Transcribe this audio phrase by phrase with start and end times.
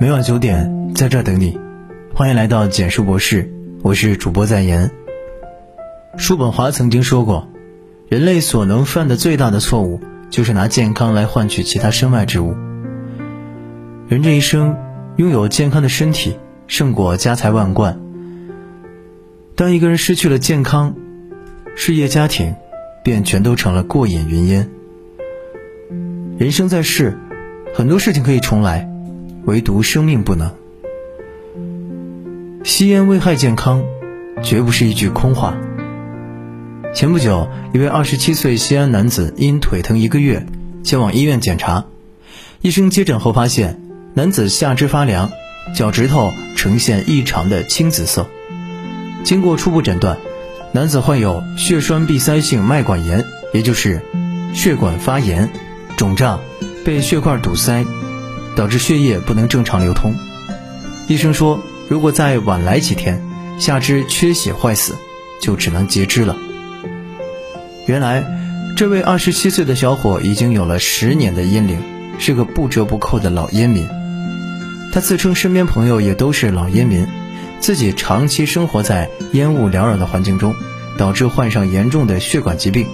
[0.00, 1.58] 每晚九点，在这儿等你。
[2.14, 3.52] 欢迎来到简述博士，
[3.82, 4.92] 我是主播在言。
[6.16, 7.48] 叔本华曾经说过，
[8.08, 10.00] 人类所能犯的最大的错误，
[10.30, 12.54] 就是拿健康来换取其他身外之物。
[14.06, 14.76] 人这一生，
[15.16, 18.00] 拥有健康的身体，胜过家财万贯。
[19.56, 20.94] 当一个人失去了健康，
[21.74, 22.54] 事业家庭，
[23.02, 24.70] 便全都成了过眼云烟。
[26.38, 27.18] 人生在世，
[27.74, 28.88] 很多事情可以重来。
[29.48, 30.54] 唯独生命不能。
[32.64, 33.82] 吸烟危害健康，
[34.42, 35.56] 绝不是一句空话。
[36.94, 40.44] 前不久，一位二十七岁西安男子因腿疼一个月，
[40.84, 41.86] 前往医院检查。
[42.60, 43.80] 医生接诊后发现，
[44.12, 45.30] 男子下肢发凉，
[45.74, 48.26] 脚趾头呈现异常的青紫色。
[49.24, 50.18] 经过初步诊断，
[50.72, 53.24] 男子患有血栓闭塞性脉管炎，
[53.54, 54.02] 也就是
[54.52, 55.48] 血管发炎、
[55.96, 56.38] 肿胀，
[56.84, 57.86] 被血块堵塞。
[58.58, 60.16] 导致血液不能正常流通。
[61.06, 63.22] 医生说，如果再晚来几天，
[63.60, 64.96] 下肢缺血坏死，
[65.40, 66.36] 就只能截肢了。
[67.86, 68.26] 原来，
[68.76, 71.78] 这位二十七岁的小伙已经有了十年的烟龄，
[72.18, 73.88] 是个不折不扣的老烟民。
[74.92, 77.06] 他自称身边朋友也都是老烟民，
[77.60, 80.52] 自己长期生活在烟雾缭绕的环境中，
[80.96, 82.88] 导致患上严重的血管疾病，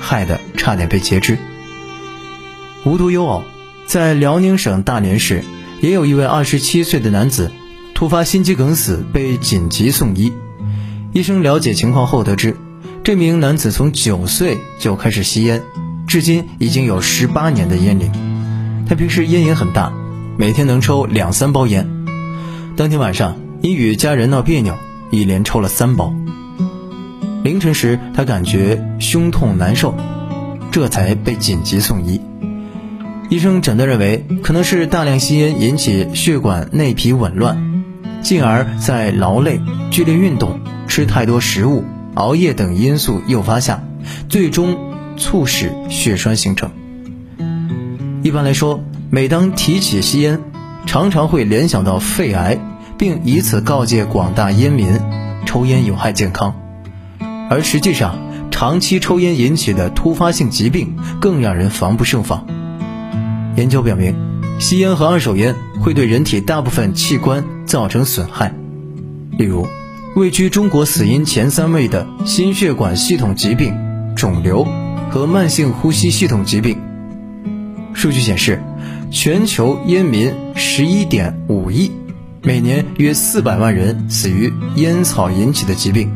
[0.00, 1.38] 害得差点被截肢。
[2.84, 3.44] 无独有偶。
[3.86, 5.44] 在辽宁省大连市，
[5.80, 7.52] 也有一位二十七岁的男子
[7.94, 10.32] 突发心肌梗死，被紧急送医。
[11.12, 12.56] 医生了解情况后得知，
[13.04, 15.62] 这名男子从九岁就开始吸烟，
[16.08, 18.10] 至今已经有十八年的烟龄。
[18.88, 19.92] 他平时烟瘾很大，
[20.36, 21.88] 每天能抽两三包烟。
[22.76, 24.76] 当天晚上因与家人闹别扭，
[25.10, 26.12] 一连抽了三包。
[27.44, 29.94] 凌晨时，他感觉胸痛难受，
[30.72, 32.20] 这才被紧急送医。
[33.28, 37.84] 医生诊断认为，可能是大量吸烟引起血管内皮紊乱，
[38.22, 39.60] 进而，在劳累、
[39.90, 41.82] 剧烈运动、吃太多食物、
[42.14, 43.82] 熬夜等因素诱发下，
[44.28, 44.78] 最终
[45.16, 46.70] 促使血栓形成。
[48.22, 50.40] 一般来说，每当提起吸烟，
[50.86, 52.58] 常常会联想到肺癌，
[52.96, 55.00] 并以此告诫广大烟民，
[55.44, 56.54] 抽烟有害健康。
[57.50, 58.16] 而实际上，
[58.52, 62.46] 长期抽烟引起的突发性疾病更让人防不胜防。
[63.56, 64.14] 研究表明，
[64.60, 68.54] 吸烟和二手烟会对人体大部分器官造成损害，
[69.38, 69.66] 例如，
[70.14, 73.74] 位居中国死因前三位的心血管系统疾病、
[74.14, 74.66] 肿瘤
[75.10, 76.78] 和慢性呼吸系统疾病。
[77.94, 78.62] 数据显示，
[79.10, 81.90] 全球烟民十一点五亿，
[82.42, 86.14] 每年约四百万人死于烟草引起的疾病。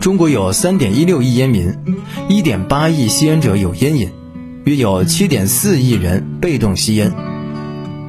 [0.00, 1.76] 中国有三点一六亿烟民，
[2.28, 4.10] 一点八亿吸烟者有烟瘾。
[4.68, 7.10] 约有七点四亿人被动吸烟，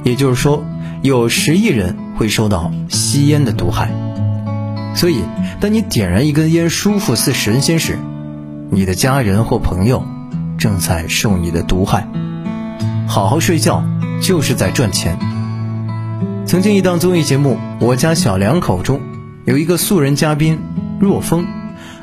[0.04, 0.62] 也就是说，
[1.00, 3.90] 有十亿人会受到吸烟的毒害。
[4.94, 5.22] 所以，
[5.58, 7.98] 当你点燃一根烟舒服似神仙时，
[8.70, 10.04] 你的家人或朋友
[10.58, 12.06] 正在受你的毒害。
[13.08, 13.82] 好好睡觉
[14.20, 15.18] 就是在赚钱。
[16.44, 17.56] 曾经一档综艺节目
[17.86, 19.00] 《我家小两口》中，
[19.46, 20.58] 有一个素人嘉宾
[21.00, 21.46] 若风，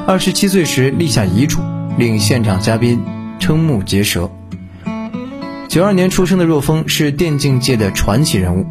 [0.07, 1.59] 二十七岁时立下遗嘱，
[1.99, 3.03] 令现场嘉宾
[3.39, 4.31] 瞠目结舌。
[5.77, 8.65] 九二年出生的若风是电竞界的传奇人物，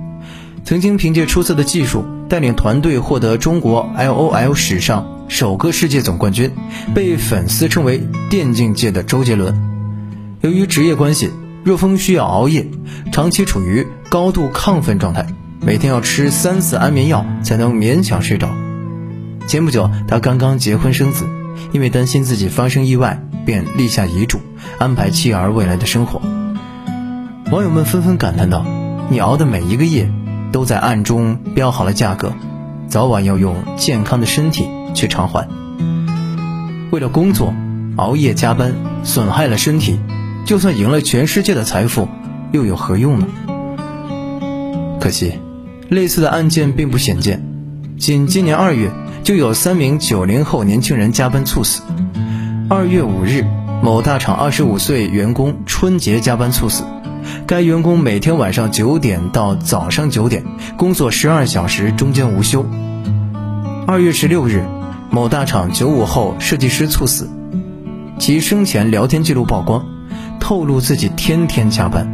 [0.65, 6.51] 曾经凭借出色的技术带领团队获得中国 LOL 史上首个世界总冠军，
[6.97, 9.55] 被粉丝称为电竞界的周杰伦。
[10.41, 11.31] 由于职业关系，
[11.63, 12.67] 若风需要熬夜，
[13.13, 15.29] 长期处于高度亢奋状态，
[15.61, 18.49] 每天要吃三次安眠药才能勉强睡着。
[19.47, 21.25] 前不久，他刚刚结婚生子，
[21.71, 24.41] 因为担心自己发生意外，便立下遗嘱，
[24.79, 26.21] 安排妻儿未来的生活。
[27.53, 28.67] 网友们纷纷感叹道
[29.09, 30.11] ：“你熬的每一个夜，
[30.51, 32.33] 都在暗中标好了价格，
[32.89, 35.49] 早晚要用健康的身体去偿还。
[36.91, 37.55] 为了工作，
[37.95, 38.75] 熬夜加班，
[39.05, 40.01] 损害了身体，
[40.45, 42.09] 就算赢了全世界的财富，
[42.51, 43.29] 又有何用呢？”
[44.99, 45.35] 可惜，
[45.89, 47.45] 类似的案件并不鲜见，
[47.97, 48.91] 仅今年二月，
[49.23, 51.81] 就有三名九零后年轻人加班猝死。
[52.69, 53.45] 二月五日，
[53.85, 56.83] 某大厂二十五岁员工春节加班猝死。
[57.47, 60.45] 该员工每天晚上九点到早上九点
[60.77, 62.67] 工作十二小时，中间无休。
[63.87, 64.65] 二月十六日，
[65.11, 67.31] 某大厂九五后设计师猝死，
[68.19, 69.85] 其生前聊天记录曝光，
[70.41, 72.07] 透露自己天天加班。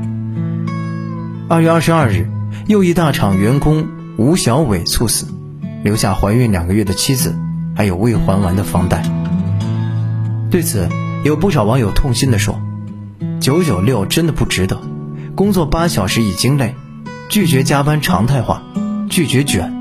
[1.49, 2.29] 二月二十二日，
[2.67, 3.87] 又一大厂员工
[4.19, 5.27] 吴小伟猝死，
[5.83, 7.35] 留下怀孕两个月的妻子，
[7.75, 9.03] 还有未还完的房贷。
[10.51, 10.89] 对此，
[11.25, 12.61] 有不少网友痛心地说
[13.41, 14.79] ：“九九六真的不值得。”
[15.35, 16.75] 工作八小时已经累，
[17.31, 18.63] 拒绝加班常态化，
[19.09, 19.73] 拒绝卷。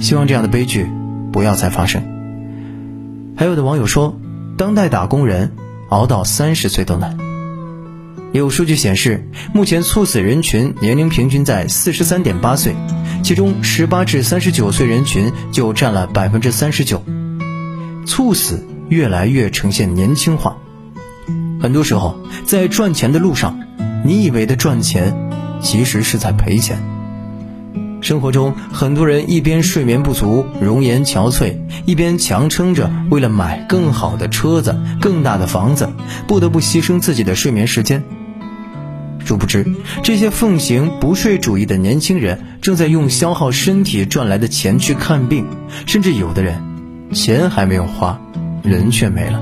[0.00, 0.86] 希望这样的悲剧
[1.32, 2.02] 不要再发生。
[3.36, 4.18] 还有的网友说，
[4.56, 5.52] 当代打工人
[5.90, 7.16] 熬到三十岁都难。
[8.32, 12.74] 有数据显示，目前猝死人群年龄平均在四十三点八岁，
[13.22, 17.02] 其中十八至三十九岁人群就占了百分之三十九。
[18.06, 20.56] 猝死越来越呈现年轻化。
[21.60, 23.58] 很多时候，在赚钱的路上，
[24.04, 25.14] 你以为的赚钱，
[25.60, 26.78] 其实是在赔钱。
[28.00, 35.90] 生活中，很多人一边睡眠不足、容颜憔悴，一边强撑着为了买更好的车子、更大的房子，
[36.26, 38.02] 不得不牺牲自己的睡眠时间。
[39.22, 39.66] 殊不知，
[40.02, 45.46] 这些奉行不睡主义的年轻人，正在用消耗身体赚来的钱去看病，
[45.84, 46.62] 甚至有的人，
[47.12, 48.18] 钱还没有花，
[48.62, 49.40] 人却没了。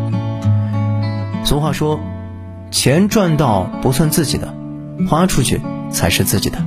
[1.45, 2.01] 俗话说
[2.70, 4.55] ：“钱赚到不算自己的，
[5.09, 5.61] 花出去
[5.91, 6.59] 才是自己的。”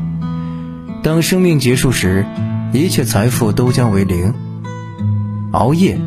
[1.04, 2.26] 当生命结束时，
[2.74, 4.34] 一切财富都将为零。
[5.52, 6.00] 熬夜，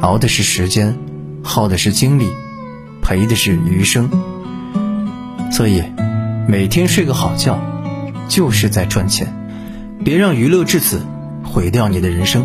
[0.00, 0.98] 熬的是时间，
[1.42, 2.26] 耗的是精力，
[3.02, 4.10] 赔的是余生。
[5.52, 5.82] 所以，
[6.48, 7.60] 每天睡个好觉，
[8.26, 9.32] 就是在赚钱。
[10.02, 11.02] 别让娱乐至此，
[11.44, 12.44] 毁掉你的人生。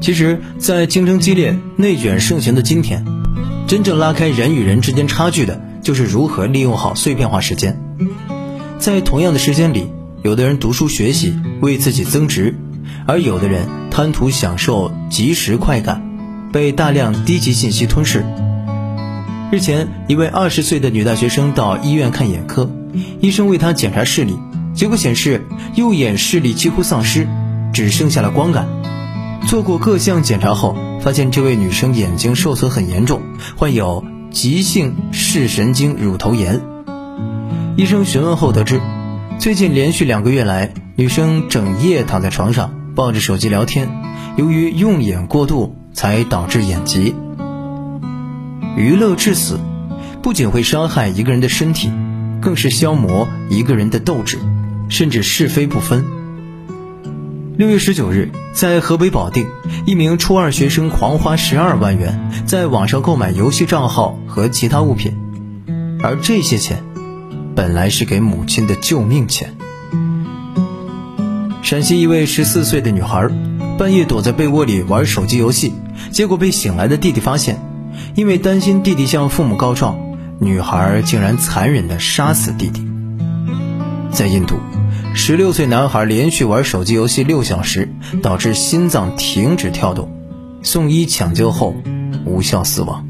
[0.00, 3.04] 其实，在竞争激烈、内卷盛行的今天。
[3.72, 7.80] 真正拉开人与人之间差距的，就是如何利用好碎片化时间。
[8.78, 9.86] 在同样的时间里，
[10.22, 12.52] 有的人读书学习，为自己增值；
[13.06, 16.02] 而有的人贪图享受即时快感，
[16.52, 18.26] 被大量低级信息吞噬。
[19.50, 22.70] 日前，一位二十岁的女大学生到医院看眼科，
[23.22, 24.38] 医生为她检查视力，
[24.74, 25.46] 结果显示
[25.76, 27.26] 右眼视力几乎丧失，
[27.72, 28.68] 只剩下了光感。
[29.48, 30.76] 做过各项检查后。
[31.02, 33.22] 发现这位女生眼睛受损很严重，
[33.56, 36.60] 患有急性视神经乳头炎。
[37.76, 38.80] 医生询问后得知，
[39.40, 43.90] 最近连续两个月来，女生整夜躺在床上抱着手机聊天，
[44.36, 47.14] 由于用眼过度才导致眼疾。
[48.76, 49.58] 娱乐致死，
[50.22, 51.90] 不仅会伤害一个人的身体，
[52.40, 54.38] 更是消磨一个人的斗志，
[54.88, 56.21] 甚至是非不分。
[57.62, 59.46] 六月十九日，在河北保定，
[59.86, 65.16] 一名初二学生狂花十二万元在网上购买游戏账号和其他物品，
[66.02, 66.82] 而这些钱
[67.54, 69.54] 本来是给母亲的救命钱。
[71.62, 73.28] 陕西一位十四岁的女孩，
[73.78, 75.72] 半夜躲在被窝里玩手机游戏，
[76.10, 77.60] 结果被醒来的弟弟发现，
[78.16, 79.96] 因为担心弟弟向父母告状，
[80.40, 82.84] 女孩竟然残忍地杀死弟弟。
[84.10, 84.56] 在印度。
[85.14, 87.88] 十六岁男孩连续玩手机游戏六小时，
[88.22, 90.10] 导致心脏停止跳动，
[90.62, 91.74] 送医抢救后
[92.24, 93.06] 无效死亡。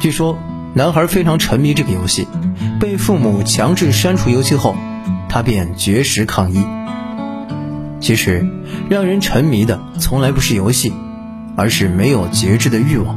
[0.00, 0.38] 据说
[0.74, 2.28] 男孩非常沉迷这个游戏，
[2.80, 4.76] 被父母强制删除游戏后，
[5.28, 6.64] 他便绝食抗议。
[8.00, 8.46] 其实，
[8.88, 10.92] 让人沉迷的从来不是游戏，
[11.56, 13.16] 而是没有节制的欲望。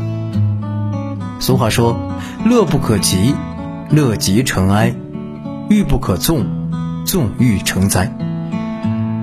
[1.40, 2.12] 俗话说
[2.44, 3.36] ：“乐不可极，
[3.90, 4.96] 乐极成哀；
[5.70, 6.46] 欲不可纵。”
[7.06, 8.12] 纵欲成灾，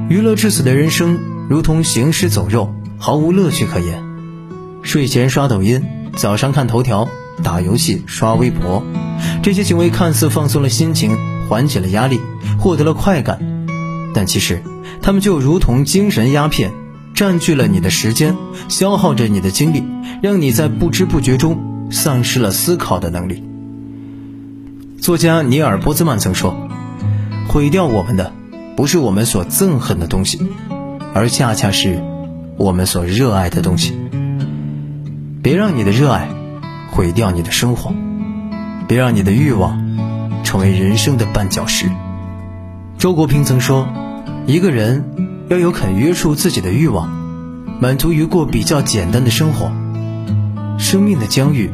[0.09, 1.19] 娱乐至死的人生
[1.51, 4.05] 如同行尸走肉，毫无乐趣可言。
[4.83, 5.83] 睡前刷抖音，
[6.15, 7.09] 早上看头条，
[7.43, 8.85] 打游戏，刷微博，
[9.43, 11.19] 这些行为看似放松了心情，
[11.49, 12.21] 缓解了压力，
[12.61, 13.67] 获得了快感，
[14.15, 14.63] 但其实
[15.03, 16.71] 他们就如同精神鸦片，
[17.15, 18.37] 占据了你的时间，
[18.69, 19.83] 消耗着你的精力，
[20.23, 23.43] 让你在不知不觉中丧失了思考的能力。
[25.01, 26.72] 作家尼尔·波兹曼曾说。
[27.53, 28.33] 毁掉我们的，
[28.77, 30.41] 不是我们所憎恨的东西，
[31.13, 32.03] 而恰恰是
[32.57, 33.95] 我们所热爱的东西。
[35.43, 36.31] 别让你的热爱
[36.93, 37.93] 毁掉你的生活，
[38.89, 39.79] 别让你的欲望
[40.43, 41.91] 成为人生的绊脚石。
[42.97, 43.87] 周国平曾说
[44.49, 45.05] ：“一个人
[45.51, 47.11] 要有肯约束自己的欲望，
[47.83, 49.71] 满足于过比较简单的生活，
[50.79, 51.71] 生命的疆域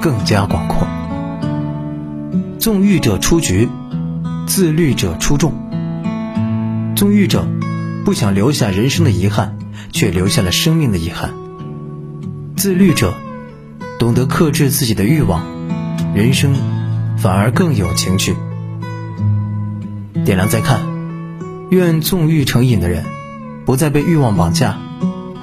[0.00, 0.86] 更加广阔。
[2.60, 3.68] 纵欲者出局。”
[4.50, 5.52] 自律者出众。
[6.96, 7.46] 纵欲者
[8.04, 9.56] 不想留下人生的遗憾，
[9.92, 11.30] 却留下了生命的遗憾。
[12.56, 13.14] 自律者
[14.00, 15.44] 懂得克制自己的欲望，
[16.16, 16.56] 人生
[17.16, 18.34] 反而更有情趣。
[20.24, 20.80] 点亮再看，
[21.70, 23.04] 愿纵欲成瘾的人
[23.64, 24.76] 不再被欲望绑架，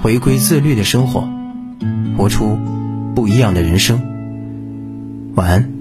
[0.02, 1.30] 回归自律的生活，
[2.18, 2.60] 活出
[3.16, 4.02] 不一样的人生。
[5.36, 5.77] 晚安。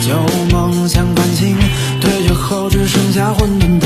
[0.00, 0.14] 旧
[0.50, 1.56] 梦想关醒
[2.00, 3.77] 退却后只剩下混沌